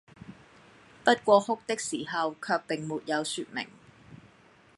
[1.03, 3.67] 不過哭的時候，卻並沒有説明，